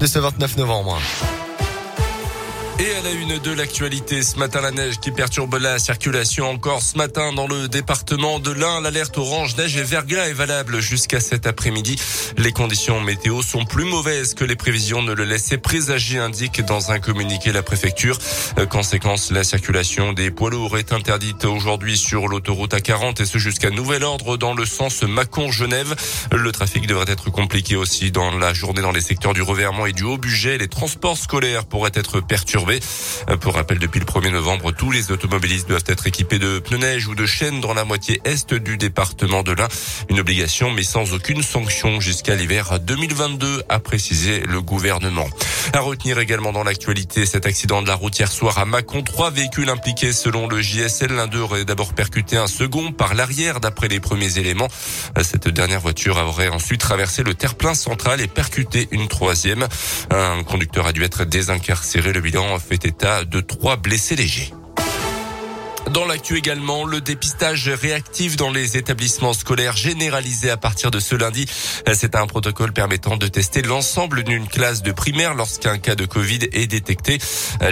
de 0.00 0.06
ce 0.06 0.18
29 0.18 0.56
novembre. 0.56 0.98
Et 2.80 2.94
à 2.94 3.02
la 3.02 3.10
une 3.10 3.38
de 3.38 3.50
l'actualité, 3.52 4.22
ce 4.22 4.38
matin, 4.38 4.62
la 4.62 4.70
neige 4.70 5.00
qui 5.00 5.10
perturbe 5.10 5.54
la 5.60 5.78
circulation 5.78 6.48
encore 6.48 6.80
ce 6.80 6.96
matin 6.96 7.34
dans 7.34 7.46
le 7.46 7.68
département 7.68 8.38
de 8.38 8.50
l'Ain. 8.52 8.80
L'alerte 8.80 9.18
orange, 9.18 9.54
neige 9.58 9.76
et 9.76 9.82
verglas 9.82 10.30
est 10.30 10.32
valable 10.32 10.80
jusqu'à 10.80 11.20
cet 11.20 11.46
après-midi. 11.46 11.96
Les 12.38 12.52
conditions 12.52 12.98
météo 13.02 13.42
sont 13.42 13.66
plus 13.66 13.84
mauvaises 13.84 14.32
que 14.32 14.44
les 14.44 14.56
prévisions 14.56 15.02
ne 15.02 15.12
le 15.12 15.24
laissaient 15.24 15.58
présager, 15.58 16.18
indique 16.18 16.62
dans 16.62 16.90
un 16.90 17.00
communiqué 17.00 17.52
la 17.52 17.62
préfecture. 17.62 18.18
Euh, 18.58 18.64
conséquence, 18.64 19.30
la 19.30 19.44
circulation 19.44 20.14
des 20.14 20.30
poids 20.30 20.48
lourds 20.48 20.78
est 20.78 20.94
interdite 20.94 21.44
aujourd'hui 21.44 21.98
sur 21.98 22.28
l'autoroute 22.28 22.72
A40 22.72 23.20
et 23.20 23.26
ce 23.26 23.36
jusqu'à 23.36 23.68
nouvel 23.68 24.04
ordre 24.04 24.38
dans 24.38 24.54
le 24.54 24.64
sens 24.64 25.02
Mâcon-Genève. 25.02 25.94
Le 26.32 26.50
trafic 26.50 26.86
devrait 26.86 27.12
être 27.12 27.28
compliqué 27.28 27.76
aussi 27.76 28.10
dans 28.10 28.30
la 28.38 28.54
journée 28.54 28.80
dans 28.80 28.90
les 28.90 29.02
secteurs 29.02 29.34
du 29.34 29.42
Revermont 29.42 29.84
et 29.84 29.92
du 29.92 30.04
Haut-Budget. 30.04 30.56
Les 30.56 30.68
transports 30.68 31.18
scolaires 31.18 31.66
pourraient 31.66 31.92
être 31.94 32.20
perturbés. 32.20 32.69
Euh, 33.28 33.36
pour 33.36 33.54
rappel, 33.54 33.78
depuis 33.78 34.00
le 34.00 34.06
1er 34.06 34.30
novembre, 34.30 34.72
tous 34.72 34.90
les 34.90 35.10
automobilistes 35.10 35.68
doivent 35.68 35.84
être 35.86 36.06
équipés 36.06 36.38
de 36.38 36.58
pneus 36.58 36.78
neige 36.78 37.06
ou 37.08 37.14
de 37.14 37.26
chaînes 37.26 37.60
dans 37.60 37.74
la 37.74 37.84
moitié 37.84 38.20
est 38.24 38.54
du 38.54 38.76
département 38.76 39.42
de 39.42 39.52
l'Ain. 39.52 39.68
Une 40.08 40.20
obligation, 40.20 40.70
mais 40.70 40.82
sans 40.82 41.12
aucune 41.12 41.42
sanction 41.42 42.00
jusqu'à 42.00 42.34
l'hiver 42.34 42.78
2022, 42.80 43.62
a 43.68 43.78
précisé 43.80 44.40
le 44.40 44.60
gouvernement. 44.60 45.28
À 45.72 45.80
retenir 45.80 46.18
également 46.18 46.52
dans 46.52 46.64
l'actualité 46.64 47.26
cet 47.26 47.46
accident 47.46 47.82
de 47.82 47.88
la 47.88 47.94
route 47.94 48.18
hier 48.18 48.30
soir 48.30 48.58
à 48.58 48.64
Mâcon. 48.64 49.02
Trois 49.02 49.30
véhicules 49.30 49.68
impliqués 49.68 50.12
selon 50.12 50.48
le 50.48 50.60
JSL. 50.60 51.12
L'un 51.12 51.26
d'eux 51.26 51.40
aurait 51.40 51.64
d'abord 51.64 51.94
percuté 51.94 52.36
un 52.36 52.46
second 52.46 52.92
par 52.92 53.14
l'arrière 53.14 53.60
d'après 53.60 53.88
les 53.88 54.00
premiers 54.00 54.38
éléments. 54.38 54.68
Cette 55.22 55.48
dernière 55.48 55.80
voiture 55.80 56.16
aurait 56.16 56.48
ensuite 56.48 56.80
traversé 56.80 57.22
le 57.22 57.34
terre-plein 57.34 57.74
central 57.74 58.20
et 58.20 58.28
percuté 58.28 58.88
une 58.90 59.08
troisième. 59.08 59.66
Un 60.10 60.42
conducteur 60.42 60.86
a 60.86 60.92
dû 60.92 61.04
être 61.04 61.24
désincarcéré. 61.24 62.12
Le 62.12 62.20
bilan 62.20 62.58
fait 62.58 62.84
état 62.84 63.24
de 63.24 63.40
trois 63.40 63.76
blessés 63.76 64.16
légers. 64.16 64.52
Dans 65.92 66.04
l'actu 66.04 66.36
également, 66.36 66.84
le 66.84 67.00
dépistage 67.00 67.68
réactif 67.68 68.36
dans 68.36 68.52
les 68.52 68.76
établissements 68.76 69.32
scolaires 69.32 69.76
généralisé 69.76 70.48
à 70.48 70.56
partir 70.56 70.92
de 70.92 71.00
ce 71.00 71.16
lundi. 71.16 71.46
C'est 71.92 72.14
un 72.14 72.28
protocole 72.28 72.72
permettant 72.72 73.16
de 73.16 73.26
tester 73.26 73.62
l'ensemble 73.62 74.22
d'une 74.22 74.46
classe 74.46 74.82
de 74.82 74.92
primaire 74.92 75.34
lorsqu'un 75.34 75.78
cas 75.78 75.96
de 75.96 76.06
Covid 76.06 76.48
est 76.52 76.68
détecté. 76.68 77.18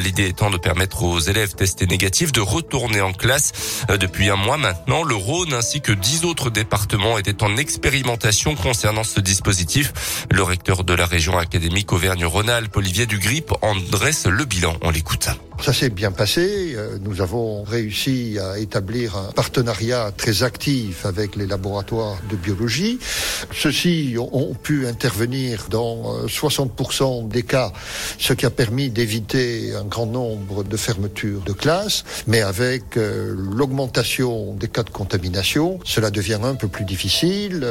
L'idée 0.00 0.26
étant 0.26 0.50
de 0.50 0.56
permettre 0.56 1.04
aux 1.04 1.20
élèves 1.20 1.54
testés 1.54 1.86
négatifs 1.86 2.32
de 2.32 2.40
retourner 2.40 3.00
en 3.00 3.12
classe. 3.12 3.84
Depuis 4.00 4.30
un 4.30 4.36
mois 4.36 4.56
maintenant, 4.56 5.04
le 5.04 5.14
Rhône 5.14 5.52
ainsi 5.52 5.80
que 5.80 5.92
dix 5.92 6.24
autres 6.24 6.50
départements 6.50 7.18
étaient 7.18 7.44
en 7.44 7.56
expérimentation 7.56 8.56
concernant 8.56 9.04
ce 9.04 9.20
dispositif. 9.20 10.26
Le 10.32 10.42
recteur 10.42 10.82
de 10.82 10.92
la 10.92 11.06
région 11.06 11.38
académique 11.38 11.92
Auvergne-Rhône-Alpes, 11.92 12.76
Olivier 12.76 13.06
Dugrip, 13.06 13.52
en 13.62 13.76
dresse 13.76 14.26
le 14.26 14.44
bilan. 14.44 14.76
On 14.82 14.90
l'écoute. 14.90 15.28
Ça 15.60 15.72
s'est 15.72 15.90
bien 15.90 16.12
passé. 16.12 16.74
Euh, 16.76 16.98
nous 17.02 17.20
avons 17.20 17.64
réussi 17.64 18.38
à 18.38 18.58
établir 18.58 19.16
un 19.16 19.32
partenariat 19.32 20.12
très 20.16 20.44
actif 20.44 21.04
avec 21.04 21.34
les 21.34 21.46
laboratoires 21.46 22.16
de 22.30 22.36
biologie. 22.36 22.98
Ceux-ci 23.52 24.14
ont 24.18 24.54
pu 24.54 24.86
intervenir 24.86 25.66
dans 25.68 26.26
60% 26.26 27.24
euh, 27.24 27.28
des 27.28 27.42
cas, 27.42 27.72
ce 28.18 28.32
qui 28.34 28.46
a 28.46 28.50
permis 28.50 28.88
d'éviter 28.90 29.74
un 29.74 29.84
grand 29.84 30.06
nombre 30.06 30.62
de 30.62 30.76
fermetures 30.76 31.42
de 31.42 31.52
classes. 31.52 32.04
Mais 32.28 32.40
avec 32.40 32.96
euh, 32.96 33.34
l'augmentation 33.36 34.54
des 34.54 34.68
cas 34.68 34.84
de 34.84 34.90
contamination, 34.90 35.80
cela 35.84 36.10
devient 36.12 36.38
un 36.42 36.54
peu 36.54 36.68
plus 36.68 36.84
difficile. 36.84 37.66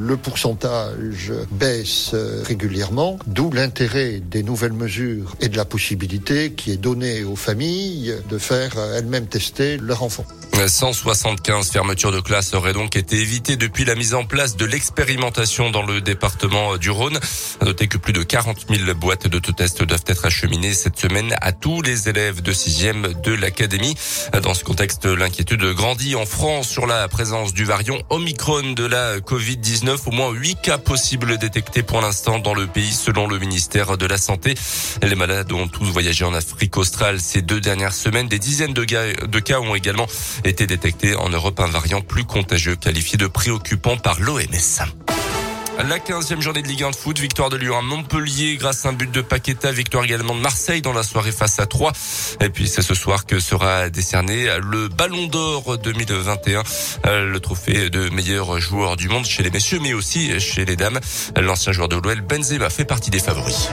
Le 0.00 0.16
pourcentage 0.16 1.32
baisse 1.50 2.14
régulièrement, 2.44 3.18
d'où 3.26 3.50
l'intérêt 3.50 4.20
des 4.20 4.44
nouvelles 4.44 4.72
mesures 4.72 5.34
et 5.40 5.48
de 5.48 5.56
la 5.56 5.64
possibilité 5.64 6.52
qui 6.52 6.70
est 6.70 6.76
donnée 6.76 7.07
aux 7.24 7.36
familles 7.36 8.14
de 8.28 8.38
faire 8.38 8.78
euh, 8.78 8.98
elles-mêmes 8.98 9.26
tester 9.26 9.76
leur 9.76 10.02
enfant. 10.02 10.24
175 10.66 11.70
fermetures 11.70 12.10
de 12.10 12.20
classes 12.20 12.52
auraient 12.54 12.72
donc 12.72 12.96
été 12.96 13.16
évitées 13.16 13.56
depuis 13.56 13.84
la 13.84 13.94
mise 13.94 14.14
en 14.14 14.24
place 14.24 14.56
de 14.56 14.64
l'expérimentation 14.64 15.70
dans 15.70 15.82
le 15.82 16.00
département 16.00 16.76
du 16.76 16.90
Rhône. 16.90 17.18
Notez 17.62 17.86
que 17.86 17.98
plus 17.98 18.12
de 18.12 18.22
40 18.22 18.66
000 18.68 18.94
boîtes 18.94 19.28
d'autotest 19.28 19.82
doivent 19.84 20.04
être 20.06 20.24
acheminées 20.24 20.74
cette 20.74 20.98
semaine 20.98 21.34
à 21.40 21.52
tous 21.52 21.82
les 21.82 22.08
élèves 22.08 22.42
de 22.42 22.52
6e 22.52 23.20
de 23.20 23.32
l'académie. 23.32 23.94
Dans 24.42 24.54
ce 24.54 24.64
contexte, 24.64 25.06
l'inquiétude 25.06 25.64
grandit 25.74 26.16
en 26.16 26.26
France 26.26 26.68
sur 26.68 26.86
la 26.86 27.06
présence 27.08 27.54
du 27.54 27.64
variant 27.64 27.98
Omicron 28.10 28.72
de 28.72 28.84
la 28.84 29.18
Covid-19. 29.18 29.98
Au 30.06 30.10
moins 30.10 30.32
8 30.32 30.58
cas 30.62 30.78
possibles 30.78 31.38
détectés 31.38 31.82
pour 31.82 32.00
l'instant 32.00 32.38
dans 32.38 32.54
le 32.54 32.66
pays 32.66 32.92
selon 32.92 33.28
le 33.28 33.38
ministère 33.38 33.96
de 33.96 34.06
la 34.06 34.18
Santé. 34.18 34.54
Les 35.02 35.14
malades 35.14 35.52
ont 35.52 35.68
tous 35.68 35.84
voyagé 35.84 36.24
en 36.24 36.34
Afrique 36.34 36.76
australe 36.76 37.20
ces 37.20 37.42
deux 37.42 37.60
dernières 37.60 37.94
semaines. 37.94 38.28
Des 38.28 38.38
dizaines 38.38 38.74
de 38.74 38.84
cas 38.84 39.60
ont 39.60 39.74
également 39.74 40.06
été 40.48 40.66
détecté 40.66 41.14
en 41.14 41.28
Europe 41.28 41.60
un 41.60 41.66
variant 41.66 42.00
plus 42.00 42.24
contagieux 42.24 42.76
qualifié 42.76 43.18
de 43.18 43.26
préoccupant 43.26 43.96
par 43.96 44.20
l'OMS. 44.20 44.42
La 45.78 45.98
15e 45.98 46.40
journée 46.40 46.60
de 46.60 46.66
Ligue 46.66 46.82
1 46.82 46.90
de 46.90 46.96
foot, 46.96 47.18
victoire 47.18 47.50
de 47.50 47.56
Lyon 47.56 47.78
à 47.78 47.82
Montpellier 47.82 48.56
grâce 48.56 48.84
à 48.84 48.88
un 48.88 48.92
but 48.92 49.10
de 49.10 49.20
Paqueta, 49.20 49.70
victoire 49.70 50.04
également 50.04 50.34
de 50.34 50.40
Marseille 50.40 50.82
dans 50.82 50.92
la 50.92 51.04
soirée 51.04 51.30
face 51.30 51.60
à 51.60 51.66
3. 51.66 51.92
Et 52.40 52.48
puis 52.48 52.66
c'est 52.66 52.82
ce 52.82 52.94
soir 52.94 53.26
que 53.26 53.38
sera 53.38 53.88
décerné 53.88 54.48
le 54.60 54.88
Ballon 54.88 55.28
d'Or 55.28 55.78
2021, 55.78 56.62
le 57.24 57.40
trophée 57.40 57.90
de 57.90 58.08
meilleur 58.08 58.58
joueur 58.58 58.96
du 58.96 59.08
monde 59.08 59.24
chez 59.24 59.42
les 59.42 59.50
messieurs 59.50 59.78
mais 59.80 59.94
aussi 59.94 60.40
chez 60.40 60.64
les 60.64 60.76
dames. 60.76 60.98
L'ancien 61.36 61.72
joueur 61.72 61.88
de 61.88 61.96
l'OL 61.96 62.22
Benzema 62.22 62.70
fait 62.70 62.84
partie 62.84 63.10
des 63.10 63.20
favoris. 63.20 63.70